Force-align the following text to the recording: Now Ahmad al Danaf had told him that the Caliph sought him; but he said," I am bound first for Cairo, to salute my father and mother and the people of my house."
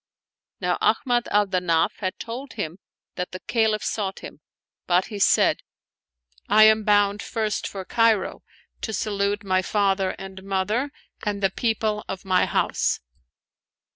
Now 0.59 0.79
Ahmad 0.81 1.27
al 1.29 1.45
Danaf 1.45 1.97
had 1.99 2.17
told 2.17 2.53
him 2.53 2.79
that 3.17 3.33
the 3.33 3.39
Caliph 3.39 3.83
sought 3.83 4.21
him; 4.21 4.39
but 4.87 5.05
he 5.13 5.19
said," 5.19 5.59
I 6.49 6.63
am 6.63 6.83
bound 6.83 7.21
first 7.21 7.67
for 7.67 7.85
Cairo, 7.85 8.41
to 8.81 8.93
salute 8.93 9.43
my 9.43 9.61
father 9.61 10.15
and 10.17 10.41
mother 10.41 10.91
and 11.23 11.43
the 11.43 11.51
people 11.51 12.03
of 12.07 12.25
my 12.25 12.47
house." 12.47 12.99